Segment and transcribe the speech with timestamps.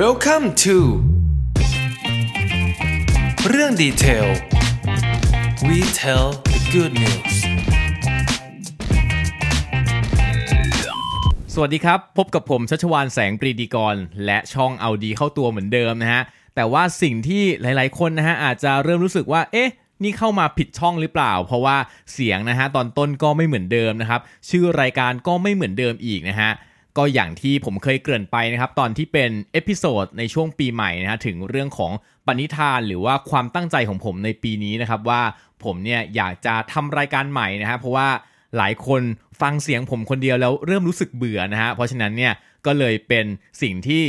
[0.00, 0.78] Welcome to
[3.50, 4.26] เรื่องดีเทล
[5.68, 7.34] We tell the good news
[11.54, 16.22] สวัสดีครับ พบกับผมชัชวานแสงปรีดีกร และช่องเอาดีเข้าตัวเหมือนเดิมนะฮะ
[16.54, 19.70] แต่ว่าสิ่งที่หลายๆคนนะฮะ อาจจะเริ่มรู้สึกว่า เอ๊ะ
[20.02, 21.76] นี่เข้ามาผิดช่องหรือเปล่า เพราะว่า
[22.12, 26.52] เสียงนะฮะตอนต้นก็ไม่เหมือนเดิมนะครับ ชื่อรายการก็ไม่เหมือนเดิมอีกนะฮะ
[26.98, 31.92] ก็อย่างที่ผมเคยเกริ่นไปนะครับ ตอนที่เป็น episode ในช่วงปีใหม่นะฮะถึงเรื่องของ
[32.26, 35.22] ปณิธานหรือว่าความตั้งใจของผมในปีนี้นะครับ ว่า
[35.64, 38.08] ผมเนี่ยอยากจะทำรายการใหม่นะฮะเพราะว่า
[38.56, 39.02] หลายคน
[39.40, 42.32] ฟังเสียงผมคนเดียวแล้วเริ่มรู้สึกเบื่อนะฮะเพราะฉะนั้นเนี่ย
[42.66, 43.24] ก็เลยเป็น
[43.62, 44.02] สิ่งที่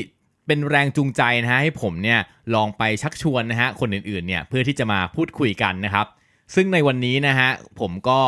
[0.47, 2.19] เป็นแรงจูงใจนะฮะให้ผมเนี่ย
[2.55, 6.07] ลองไปชักชวนนะฮะคนอื่นๆเนี่ยเพื่อที่จะมาพูดคุยกันนะครับ
[6.55, 8.19] ซึ่งในวันนี้นะฮะผมก็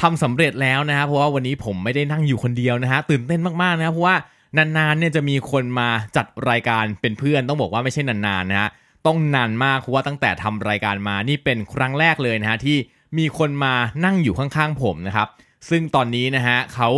[0.00, 4.16] ทำสำเร็จแล้วนะฮะเพราะว่าวันนี้ผมไม่ได้นั่งอยู่คนเดียวนะฮะตื่นเต้นมากๆนะครับเพราะว่า
[4.56, 8.70] นานๆเนี่ยจะมีคนมาจัดรายการเป็นเพื่อนต้องบอกว่าไม่ใช่นานๆนะฮะ
[9.06, 12.76] ต้องนานมากเพราะว่าตั้งแต่ทำรายการมานี่เป็นครั้งแรกเลยนะฮะที่
[13.18, 15.28] มีคนมานั่งอยู่ข้างๆผมนะครับ
[15.70, 16.88] ซึ่งตอนนี้นะฮะเขา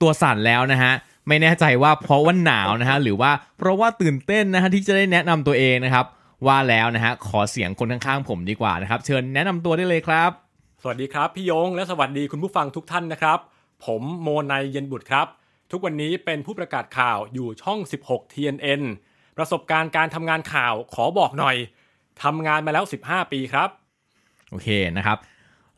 [0.00, 0.92] ตัวสั่นแล้วนะฮะ
[1.28, 6.06] ไม่แน่ใจว่าเพราะว่าหนาวนะฮะหรือว่าเพราะว่าตื่นเต้นนะฮะที่จะได้แนะนำตัวเองนะครับ
[6.46, 10.30] ว่าแล้วนะฮะขอเสียงคนข้างๆผมดีกว่านะครับ เชิญแนะนำตัวได้เลยครับ
[10.84, 13.38] สวัสดีครับพี่ยงและสวัสดีคุณผู้ฟังทุกท่านนะครับ
[13.84, 15.26] ผมโมนายเย็นบุตรครับ
[15.70, 18.82] ทุกวันนี้เป็นผู้ประกาศข่าวอยู่ช่อง 16 TNN
[19.36, 21.56] ประสบการณ์การทำงานข่าวขอบอกหน่อย
[22.22, 23.68] ทำงานมาแล้ว 15 ปีครับ
[24.50, 25.18] โอเคนะครับ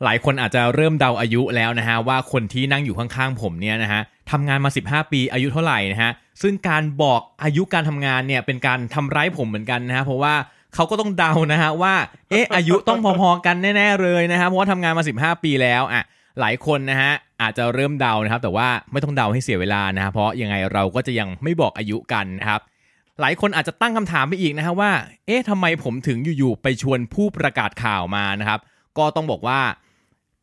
[0.03, 6.11] หลายคนอาจจะเริ่มเดาอายุแล้วนะฮะว่าคนที่นั่งอยู่ข้างๆผมเนี่ยนะฮะทำงานมา 15 ปีอายุเท่าไหร่นะฮะ
[6.41, 10.33] ซึ่งการบอกอายุการทำงานเนี่ยเป็นการทำร้ายผมเหมือนกันนะฮะเพราะว่า
[10.75, 11.95] เขาก็ต้องเดานะฮะว่า
[12.29, 16.03] เอ๊ะอายุต้องพอๆกันแน่ๆเลยนะฮะเพราะว่าทำงานมา 15 ปีแล้วอะ
[16.39, 22.61] หลายคนนะฮะอาจจะเริ่มเดานะครับ แต่ว่าไม่ต้องเดาให้เสียเวลานะฮะเพราะยังไงเราก็จะยังไม่บอกอายุกันนะครับ
[23.21, 24.91] หลายคนอาจจะตั้งคำถามไปอีกนะฮะว่า
[25.25, 28.59] เอ๊ะทำไมผมถึงอยู่ๆไปชวนผู้ประกาศข่าวมานะครับ
[28.97, 29.59] ก็ต้องบอกว่า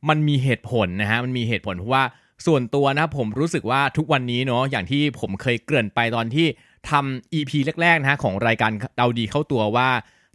[0.09, 2.05] มันมีเหตุผลนะฮะมันมีเหตุผลเพราะว่า
[2.47, 6.47] ส่วนตัวนะผมรู้สึกว่าทุกวันนี้เนาะอย่างที่ผมเคยเกริ่นไปตอนที่
[6.91, 7.53] ทำ EP
[7.83, 9.89] แรกๆนะฮะของรายการเราดีเข้าตัวว่า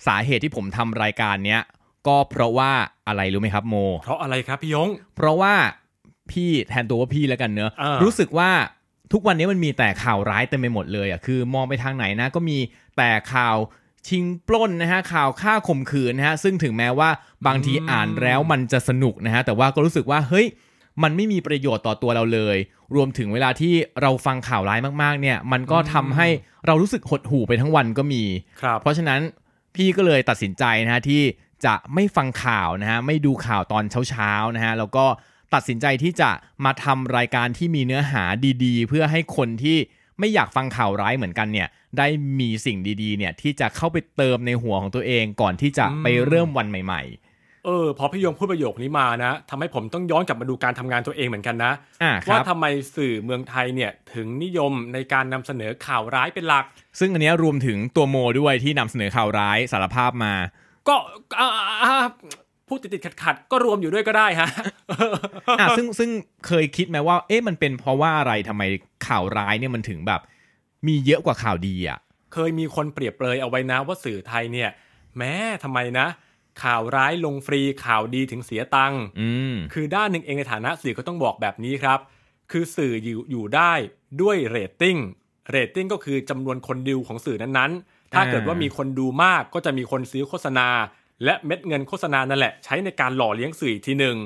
[0.06, 1.62] สาเหตุที่ผมทำรายการเนี้ย
[2.08, 2.72] ก็เพราะว่า
[3.08, 5.54] อะไรรู้ไหมครับโม เพราะอะไรครับพี่ยง เพราะว่า
[6.32, 8.50] พี่แทนตัวว่าพี่แล้วกันเนอะอ่ารู้สึกว่า
[9.14, 12.58] ทุกวันนี้มันมีแต่ข่าวร้ายเต็มไปหมดเลยอะคือมองไปทางไหนนะก็มี
[12.98, 13.56] แต่ข่าว
[14.08, 17.10] ชิงปล้นนะฮะข่าวฆ่าข่มขืนนะฮะซึ่งถึงแม้ว่า
[17.48, 20.48] บางทีอ่านแล้วมันจะสนุกนะฮะแต่ว่าก็รู้สึกว่าเฮ้ย
[21.04, 22.58] มันไม่มีประโยชน์ต่อตัวเราเลย
[22.96, 26.28] รวมถึงเวลาที่เราฟังข่าวร้ายมากๆ เนี่ย มันก็ทำให้
[26.66, 28.24] เรารู้สึกหดหู่ไปทั้งวันก็มี
[28.62, 29.20] ครับ เพราะฉะนั้น
[29.78, 31.22] พี่ก็เลยตัดสินใจนะฮะที่
[31.66, 35.06] จะไม่ฟังข่าวนะฮะไม่ดูข่าวตอนเช้าๆนะฮะแล้วก็
[35.54, 36.30] ตัดสินใจที่จะ
[36.66, 38.24] มาทำรายการที่มีเนื้อหา
[38.64, 39.78] ดีๆ เพื่อให้คนที่
[40.20, 41.68] ไม่อยากฟังข่าวร้ายเหมือนกันเนี่ย
[41.98, 42.08] ได้
[42.40, 47.02] มีสิ่งดีๆ เนี่ยที่จะเข้าไปเติมในหัวของตัวเองก่อนที่จะไปเริ่มวันใหม่
[47.68, 56.66] เออพอพี่ยงพูดประโยคนี้มานะทำให้ผมต้องย้อนกลับมาดูการทำงานตัวเองเหมือนกันนะๆอ่าคว่ารับทำไมสื่อเมืองไทยเนี่ยถึงนิยมในการนำเสนอข่าวร้ายเป็นหลัก
[57.00, 60.34] ซึ่งอันเนี้ยรวมถึงตัวโมด้วยที่นำเสนอข่าวร้ายสารภาพมา
[60.88, 60.96] ก็
[61.40, 61.50] อ่า
[61.84, 61.94] อ่า
[62.68, 64.50] พูดติดติดขัดขัดๆก็รวมอยู่ด้วยก็ได้ฮะ
[65.60, 66.10] อะซึ่งซึ่ง
[66.48, 68.64] เคยคิดไหมว่า เอ๊ะมันเป็นเพราะว่าอะไรทำไม
[69.08, 70.22] ข่าวร้ายเนี่ยมันถึงแบบ
[70.88, 72.00] มีเยอะกว่าข่าวดีอะ
[72.34, 74.70] เคยมีคนเปรียบเปรยเอาไว้นะว่าสื่อไทยเนี่ย
[75.18, 76.08] แม้ทำไมนะ
[76.64, 82.00] ข่าวร้ายลงฟรีข่าวดีถึงเสียตังค์อืมคือด้านหนึ่งเองในฐานะสื่อก็ต้องบอกแบบนี้ครับ
[82.52, 83.74] คือสื่ออยู่อยู่ได้
[84.22, 84.98] ด้วยเรตติ้ง
[85.50, 90.68] เรตติ้งก็คือจำนวนคนดูของสื่อนั้นๆ ถ้าอ่าเกิดว่ามีคนดูมากก็จะมีคนซื้อโฆษณา
[91.24, 94.18] และเม็ดเงินโฆษณานั่นแหละ ใช้ในการหล่อเลี้ยงสื่ออีกทีหนึ่ง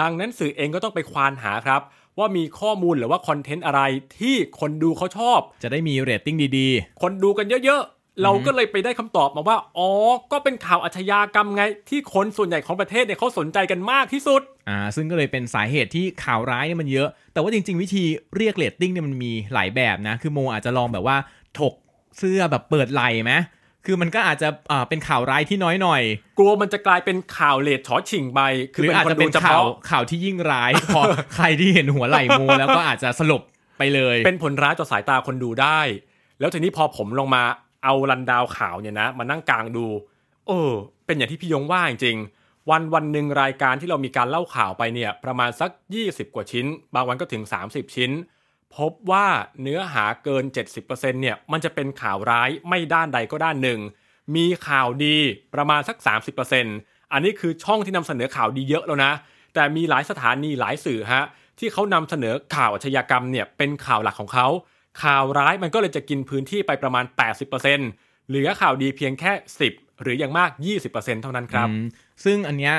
[0.00, 1.80] ดังนั้นสื่อเองก็ต้องไปควานหาครับ
[2.18, 3.80] ว่ามีข้อมูลหรือว่า content อะไร
[4.20, 6.68] ที่คนดูเขาชอบ จะได้มีเรตติ้งดี
[7.02, 9.88] คนดูกันเยอะๆ เราก็เลยไปได้คำตอบมาว่า อ๋อ
[10.32, 18.04] ก็เป็นข่าวอาชญากรรมไง ที่คนส่วนใหญ่ของประเทศเนี่ยเขาสนใจกันมากที่สุดๆอ่า ซึ่งก็เลยเป็นสาเหตุที่ข่าวร้ายเนี่ยมันเยอะ แต่ว่าจริง ๆ วิธี
[18.36, 21.16] เรียกเรตติ้งเนี่ยมันมีหลายแบบนะ คือโมอาจจะลองแบบว่า
[21.58, 21.74] ถก
[22.18, 23.34] เสื้อแบบเปิดไหล่ไหม
[23.86, 26.02] คือมันก็อาจจะอ่าเป็นข่าวร้ายที่น้อยหน่อย
[26.38, 28.40] กลัวมันจะกลายเป็นข่าวเลดชอชิงไป
[28.74, 31.00] คืหรือเป็นอาจคนจะดูเป็นเฉข่าวพาะข่าวที่ยิ่งร้ายพอ
[31.34, 33.42] ใครที่เห็นหัวไหล่โมแล้วก็อาจจะสลบ
[33.78, 35.80] ไปเลย เป็นผลร้ายต่อสายตาคนดูได้
[36.40, 37.42] แล้วทีนี้พอผมลงมา
[37.84, 39.86] เอารันดาวขาวเนี่ยนะมานั่งกลางดู
[40.46, 40.72] เออ
[41.06, 45.70] เป็นอย่างที่พี่ยงว่าจริงๆวันวันหนึ่งรายการที่เรามีการเล่าข่าวไปเนี่ยประมาณสัก
[46.02, 48.10] 20 กว่าชิ้น บางวันก็ถึง 30 ชิ้น
[48.76, 49.26] พบว่า
[49.62, 50.44] เนื้อหาเกิน
[50.76, 53.80] 70%เนี่ยมันจะเป็นข่าวร้ายไม่ด้านใดก็ด้านหนึ่ง
[54.36, 55.16] มีข่าวดี
[55.54, 55.96] ประมาณสัก
[56.54, 59.12] 30%อันนี้คือช่องที่นำเสนอข่าวดีเยอะแล้วนะ
[59.54, 61.24] แต่มีหลายสถานีหลายสื่อฮะ
[61.58, 64.46] ที่เขานำเสนอข่าวอาชญากรรมเนี่ยเป็นข่าวหลักของเขา
[65.02, 67.04] ข่าวร้ายมันก็เลยจะกินพื้นที่ไปประมาณ
[67.66, 69.32] 80%เหลือข่าวดีเพียงแค่
[69.68, 70.50] 10 หรืออย่างมาก
[70.86, 71.84] 20%เท่านั้นครับอืม
[72.24, 72.74] ซึ่งอันเนี้ย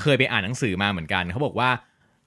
[0.00, 1.70] เคยไปอ่านหนังสือมาเหมือนกัน เขาบอกว่า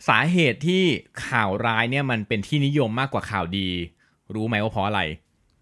[0.09, 0.83] สาเหตุที่
[1.27, 3.69] ข่าวร้ายเนี่ยมันเป็นที่นิยมมากกว่าข่าวดี
[4.35, 5.01] รู้ไหมว่าเพราะอะไร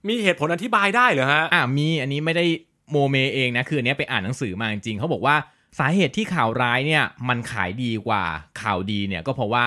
[0.07, 2.45] มีเหตุผลอธิบายได้เหรอฮะอ่ามีอันนี้ไม่ได้
[2.91, 5.35] โมเมเองนะคืออันเนี้ยไปอ่านหนังสือมาจริงๆเขาบอกว่า
[5.79, 8.23] สาเหตุที่ข่าวร้ายเนี่ยมันขายดีกว่า
[8.61, 9.63] ข่าวดีเนี่ยก็เพราะว่า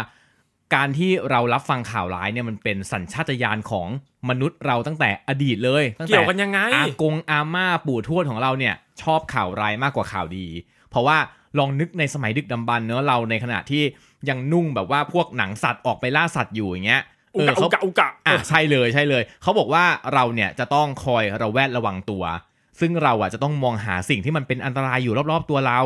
[0.75, 3.89] การที่เรารับฟังข่าวร้ายเนี่ยมันเป็นสัญชาตญาณของ
[4.29, 10.47] มนุษย์เราตั้งแต่อดีตเลยตั้งแต่เกี่ยวกันยังไงอากงอาม่าปู่ทวดของเราเนี่ยชอบข่าวร้ายมากกว่าข่าวดี
[10.91, 11.19] เพราะว่า
[11.59, 13.83] ลองนึกในสมัยดึกดำบรรพ์เนอะเราในขณะที่
[14.29, 17.03] ยังนุ่งแบบว่าพวกหนังสัตว์ออกไปล่าสัตว์อยู่อย่างเงี้ย
[17.37, 19.85] อุกะเขาอุกะอุกะอะใช่เลยใช่เลยเขาบอกว่า
[20.15, 22.25] เราเนี่ยจะต้องคอยระแวดระวังตัว
[22.81, 25.81] ซึ่งเราอะจะต้องมองหาสิ่งที่มันเป็นอันตรายอยู่รอบๆตัวเรา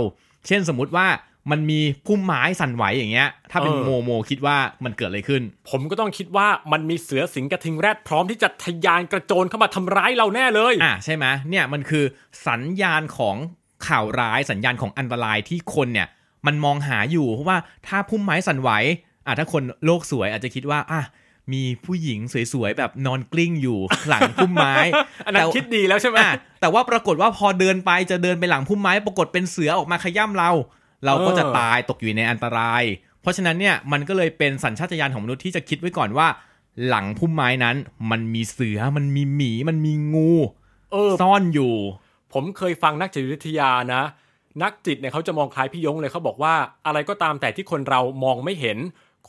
[0.46, 1.06] เช่นสมมุติว่า
[1.50, 12.04] มันมีพุ่มไม้สั่นไหวอย่างเงี้ย ถ้าเป็นโมโมคิดว่ามันเกิดอะไรขึ้น ผมก็ต้องคิดว่ามันมีเสือสิงกระทิงแรดพร้อมที่จะทะยานกระโจนเข้ามาทำร้ายเราแน่เลยอะใช่ไหมเนี่ยมันคือ
[12.46, 13.36] สัญญาณของ
[13.86, 16.08] ข่าวร้ายสัญญาณของอันตรายที่คนเนี่ย
[16.46, 17.58] มันมองหาอยู่เพราะว่า
[17.88, 18.70] ถ้าพุ่มไม้สั่นไหว
[19.26, 21.02] อะถ้าคนโลกสวยอาจจะคิดว่าอะ
[21.52, 22.18] มีผู้หญิง
[22.52, 23.78] สวยๆ แบบนอนกลิ้งอยู่
[24.08, 24.74] หลังพุ่มไม้
[25.26, 30.50] อันนั้นแต่คิดดีแล้วใช่ไหมอะแต่ว่าปรากฏว่าพอเดินไปจะเดินไปหลังพุ่มไม้ ปรากฏเป็นเสือออกมาขย้ำเรา
[31.04, 32.82] เราก็จะเออตายตกอยู่ในอันตราย
[33.20, 36.28] เพราะฉะนั้นเนี่ยมันก็เลยเป็นสัญชาตญาณของมนุษย์ที่จะคิดไว้ก่อนว่า
[36.86, 37.76] หลังพุ่มไม้นั้น
[38.10, 40.30] มันมีเสือมันมีหมีมันมีงู
[40.92, 41.74] เออซ่อนอยู่
[42.32, 44.02] ผมเคยฟังนักจิตวิทยานะ
[44.62, 46.54] นักจิตเนี่ยเขาจะมองคล้ายพี่ยงเลยเขาบอกว่า
[46.86, 48.78] อะไรก็ตามแต่ที่คนเรามองไม่เห็น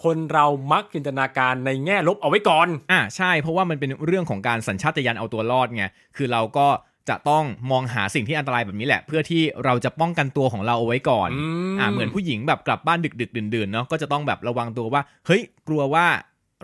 [0.04, 5.86] คนเรามักจินตนาการในแง่ลบเอาไว้ก่อน อะใช่ เพราะว่ามันเป็นเรื่องของการสัญชาตญาณเอาตัวรอดไง
[6.18, 6.68] คือเราก็
[7.10, 16.06] จะต้องมองหาสิ่งที่อันตรายแบบนี้แหละ เพื่อที่เราจะป้องกันตัวของเราเอาไว้ก่อนอืมอ่าเหมือนผู้หญิงแบบกลับบ้านดึกดึกดื่นดื่นๆเนาะก็จะต้องแบบระวังตัวว่า เฮ้ย กลัวว่า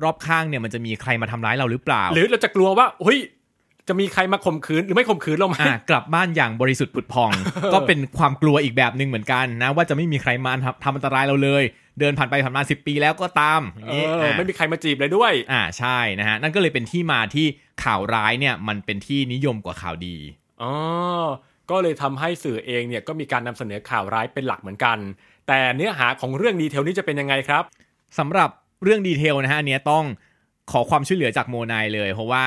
[0.03, 3.19] รอบข้างเนี่ยมันจะมีใครมาทำร้ายเราหรือเปล่า หรือเราจะกลัวว่าเฮ้ย
[3.87, 7.31] จะมีใครมาข่มขืนหรือไม่ข่มขืนเราไหมอ่ากลับบ้านอย่างบริสุทธิ์ผุดพอง
[7.73, 11.63] ก็เป็นความกลัวอีกแบบหนึ่งเหมือนกันนะ ว่าจะไม่มีใครมาทำทำอันตรายเราเลย
[11.99, 17.45] เดินผ่านไปผ่านมาสิปีแล้วก็ตามอย่างเอนี้อไม่มีใครมาจีบเลยด้วย อ่าใช่นะฮะนั่นก็เลยเป็นที่มาที่
[17.83, 20.17] ข่าวร้ายเนี่ยมันเป็นที่นิยมกว่าข่าวดี
[20.61, 20.73] อ๋อ
[21.69, 24.97] ก็เลยทำให้สื่อเองเนี่ยก็มีการนำเสนอข่าวร้ายเป็นหลักเหมือนกัน
[25.47, 27.63] แต่เนื้อหาของเรื่องดี tell นี้จะเป็นยังไงครับ
[28.19, 28.49] สำหรับ
[28.83, 30.05] เรื่องดี tell นะฮะอันเนี้ยต้อง
[30.71, 32.43] ขอความช่วยเหลือจากโมนายเลย เพราะว่า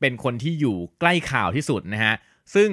[0.00, 2.14] เป็นคนที่อยู่ใกล้ข่าวที่สุดนะฮะ
[2.54, 2.68] ซึ่ง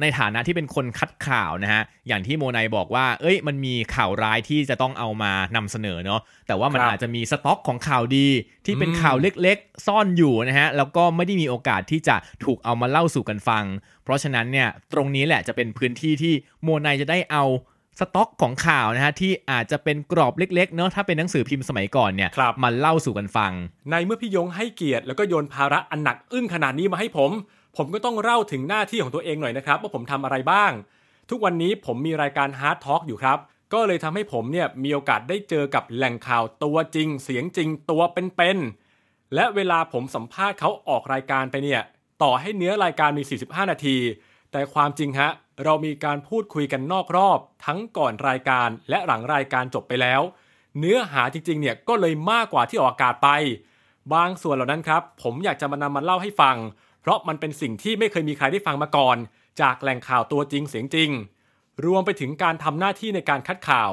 [0.00, 8.28] ในฐานะที่เป็นคนคัดข่าวนะฮะ อย่างที่โมนายบอกว่า เอ้ย มันมีข่าวร้ายที่จะต้องเอามานำเสนอเนาะ แต่ว่ามันครับอาจจะมีสต็อกของข่าวดี
[8.66, 13.64] ที่เป็นอืมข่าวเล็กๆ ซ่อนอยู่นะฮะ แล้วก็ไม่ได้มีโอกาสที่จะถูกเอามาเล่าสู่กันฟัง
[14.04, 17.44] เพราะฉะนั้นเนี่ย ตรงนี้แหละจะเป็นพื้นที่ที่โมนายจะได้เอา
[18.00, 23.52] สต็อกของข่าวนะฮะที่อาจจะเป็นกรอบเล็กๆเนาะถ้าเป็นหนังสือพิมพ์สมัยก่อนเนี่ยครับมาเล่าสู่กันฟัง
[23.90, 27.30] ในเมื่อพี่ยงให้เกียรติแล้วก็โยนภาระอันหนักอึ้งขนาดนี้มาให้ผม
[27.76, 30.72] ผมก็ต้องเล่าถึงหน้าที่ของตัวเองหน่อยนะครับ ว่าผมทำอะไรบ้าง
[31.30, 33.38] ทุกวันนี้ผมมีรายการ Hard Talk อยู่ครับ
[33.72, 41.82] ก็เลยทำให้ผมเนี่ยมีโอกาสได้เจอกับแหล่งข่าวตัวจริง เสียงจริงตัวเป็นๆและเวลาผมสัมภาษณ์เขาออกรายการไปเนี่ย
[42.22, 43.96] ต่อให้เนื้อรายการมี 45 นาที
[44.52, 45.30] แต่ความจริงฮะ
[45.64, 50.20] เรามีการพูดคุยกันนอกรอบ ทั้งก่อนรายการและหลังรายการจบไปแล้ว
[50.78, 53.28] เนื้อหาจริงๆเนี่ยก็เลยมากกว่าที่ออกอากาศไป
[54.14, 56.56] บางส่วนเหล่านั้นครับ ผมอยากจะมานำมาเล่าให้ฟัง
[57.02, 59.16] เพราะมันเป็นสิ่งที่ไม่เคยมีใครได้ฟังมาก่อน
[59.60, 61.10] จากแหล่งข่าวตัวจริงเสียงจริง
[61.86, 63.90] รวมไปถึงการทำหน้าที่ในการคัดข่าว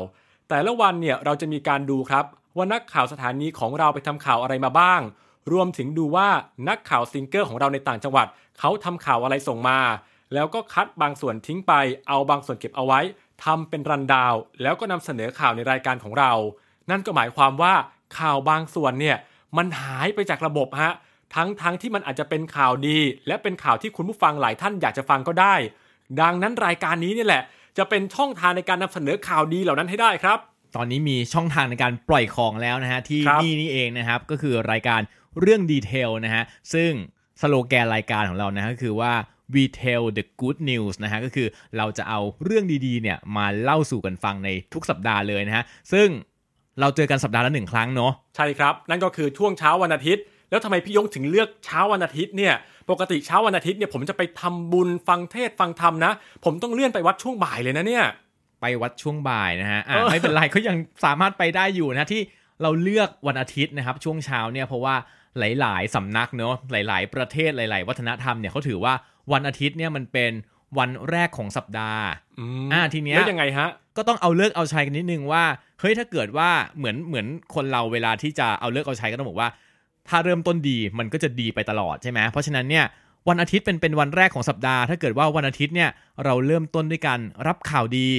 [0.50, 2.26] แต่ละวันเนี่ยเราจะมีการดูครับ
[2.58, 5.02] ว่านักข่าวสถานีของเราไปทำข่าวอะไรมาบ้าง
[5.52, 6.30] รวมถึงดูว่า
[6.70, 8.28] นักข่าวซิงเกอร์ของเราในต่างจังหวัด
[8.60, 9.80] เขาทำข่าวอะไรส่งมา
[10.34, 11.74] แล้วก็คัดบางส่วนทิ้งไป
[12.08, 13.00] เอาบางส่วนเก็บเอาไว้
[13.44, 16.34] ทำเป็นรันดาว แล้วก็นำเสนอข่าวในรายการของเรา
[16.90, 17.74] นั่นก็หมายความว่า
[18.18, 19.18] ข่าวบางส่วนเนี่ย
[19.58, 20.92] มันหายไปจากระบบฮะ
[21.36, 25.56] ทั้งทั้งที่มันอาจจะเป็นข่าวดี และเป็นข่าวที่คุณผู้ฟังหลายท่านอยากจะฟังก็ได้
[26.22, 27.44] ดังนั้นรายการนี้เนี่ยแหละ
[27.78, 30.38] จะเป็นช่องทางในการนำเสนอข่าวดีเหล่านั้นให้ได้ครับ
[30.76, 35.02] ตอนนี้มีช่องทางในการปล่อยของแล้วนะฮะที่ครับนี่นี่เองนะครับก็คือรายการ
[35.40, 36.44] เรื่องดีเทลนะฮะ
[36.74, 36.92] ซึ่ง
[37.42, 39.14] สโลแกนรายการของเรานะฮะก็คือว่า
[39.54, 46.08] we tell the good news นะฮะก็คือเราจะเอาเรื่องดีๆเนี่ยมาเล่าสู่กันฟังในทุกสัปดาห์เลยนะฮะซึ่ง
[46.80, 52.54] เราเจอกันสัปดาห์ละหนึ่งครั้งเนาะใช่ครับ นั่นก็คือช่วงเช้าวันอาทิตย์ แล้วทำไมพี่ยงถึงเลือกเช้าวันอาทิตย์เนี่ย
[52.92, 56.12] ปกติเช้าวันอาทิตย์เนี่ยผมจะไปทำบุญฟังเทศน์ฟังธรรมนะ
[56.46, 58.06] ผมต้องเลื่อนไปวัดช่วงบ่ายเลยนะเนี่ย
[58.62, 60.76] ไปวัดช่วงบ่ายนะฮะอะเออไม่เป็นไรก็ยัง
[61.06, 62.22] สามารถไปได้อยู่นะที่
[62.62, 64.96] เราเลือกวันอาทิตย์นะครับ ช่วงเช้าเนี่ยเพราะว่า
[65.40, 68.94] หลาย ๆ สำนักเนาะหลาย ๆ ประเทศหลาย ๆ วัฒนธรรมเนี่ยเขาถือว่า
[69.34, 70.32] วันอาทิตย์เนี่ยมันเป็น
[70.78, 72.04] วันแรกของสัปดาห์
[72.40, 75.44] อืมอ่าทีเนี้ยแล้วยังไงฮะ ก็ต้องเอาเลิกเอาชัยกันนิดนึงว่า
[75.80, 79.50] เฮ้ยถ้าเกิดว่าเหมือนเหมือนคนเราเวลาที่จะเอาเลิกเอาชัยก็ต้องบอกว่า
[80.10, 82.86] ถ้าเริ่มต้นดีมันก็จะดีไปตลอดใช่ไหมเพราะฉะนั้นเนี่ย
[83.30, 85.90] วันอาทิตย์เป็นเป็นวันแรกของสัปดาห์ ถ้าเกิดว่าวันอาทิตย์เนี่ย
[86.26, 88.10] เราเริ่มต้นด้วยการรับข่าวดี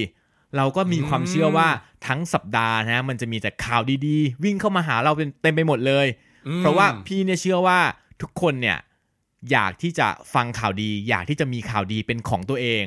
[0.57, 1.69] เราก็มีความเชื่อว่า
[2.07, 6.07] ทั้งสัปดาห์นะมันจะมีแต่ข่าวดีๆ วิ่งเข้ามาหาเราเป็นเต็มไปหมดเลย
[6.49, 7.79] อืมเพราะว่าพี่เนี่ยเชื่อว่า
[8.23, 8.79] ทุกคนเนี่ย
[9.51, 12.85] อยากที่จะฟังข่าวดี อยากที่จะมีข่าวดีเป็นของตัวเอง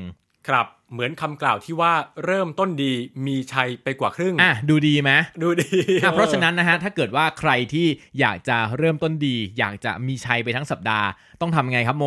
[0.47, 1.93] ครับ เหมือนคำกล่าวที่ว่า
[2.25, 2.93] เริ่มต้นดี
[3.27, 5.11] มีชัยไปกว่าครึ่ง อะดูดีไหม
[5.43, 5.69] ดูดี
[6.03, 7.87] อะเพราะฉะนั้นนะฮะถ้าเกิดว่าใครที่
[8.19, 11.07] อยากจะเริ่มต้นดี อยากจะมีชัยไปทั้งสัปดาห์
[11.41, 12.05] ต้องทำไงครับโม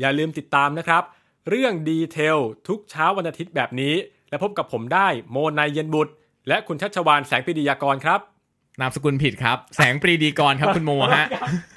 [0.00, 1.02] อย่าลืมติดตามนะครับ
[1.48, 3.94] เรื่องดีเทลทุกเช้าวันอาทิตย์แบบนี้
[4.28, 6.12] และพบกับผมได้โมนายเย็นบุตร
[6.48, 8.20] และคุณชัชวานแสงปรีดียากรครับ
[8.80, 11.26] นามสกุลผิดครับ แสงปรีดีกรครับคุณโมฮะ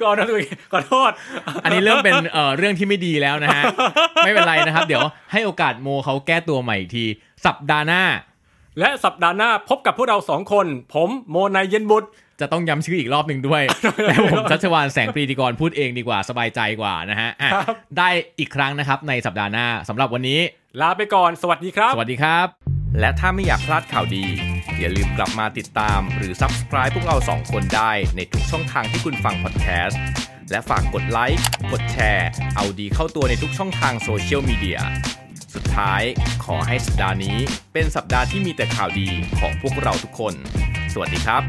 [0.01, 1.11] ก่อนนะตัวเองขอโทษ
[1.63, 3.63] อันนี้เริ่มเป็นเอ่อเรื่องที่ไม่ดีแล้วนะฮะ
[4.25, 7.05] ไม่เป็นไรนะครับ เดี๋ยวให้โอกาสโมเขาแก้ตัวใหม่อีกที
[7.45, 8.03] สัปดาห์หน้า
[8.79, 12.07] และสัปดาห์หน้าพบกับพวกเราสองคน ผมโมนายเย็นบุตร
[12.41, 13.63] จะต้องย้ำชื่ออีกรอบหนึ่งด้วย
[14.07, 20.39] แต่ผมชัชวานแสงปรีดีกรพูดเองดีกว่าสบายใจกว่านะฮะอะครับได้อีกครั้งนะครับในสัปดาห์หน้าสำหรับวันนี้
[20.81, 22.60] ลาไปก่อน สวัสดีครับ สวัสดีครับ
[22.99, 24.25] และถ้าไม่อยากพลาดข่าวดี
[24.79, 29.99] อย่าลืมกลับมาติดตามหรือ Subscribe พวกเราสองคนได้ในทุกช่องทางที่คุณฟังพอดแคสต์
[30.51, 34.79] และฝากกดไลค์ กดแชร์ เอาดีเข้าตัวในทุกช่องทางโซเชียลมีเดีย
[35.55, 36.01] สุดท้าย
[36.45, 37.37] ขอให้สัปดาห์นี้
[37.73, 40.33] เป็นสัปดาห์ที่มีแต่ข่าวดีของพวกเราทุกคน
[40.93, 41.43] สวัสดีครับ